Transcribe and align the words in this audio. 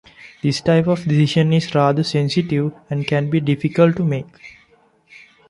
This 0.41 0.61
type 0.61 0.87
of 0.87 1.03
decision 1.05 1.53
is 1.53 1.75
rather 1.75 2.03
sensitive, 2.03 2.73
and 2.89 3.05
can 3.05 3.29
be 3.29 3.39
difficult 3.39 3.97
to 3.97 4.03
make. 4.03 4.55